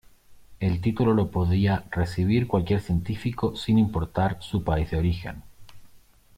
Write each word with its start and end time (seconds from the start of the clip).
El 0.59 0.81
título 0.81 1.13
lo 1.13 1.29
podía 1.29 1.83
recibir 1.91 2.47
cualquier 2.47 2.81
científico 2.81 3.55
sin 3.55 3.77
importar 3.77 4.41
su 4.41 4.63
país 4.63 4.89
de 4.89 4.97
origen. 4.97 5.43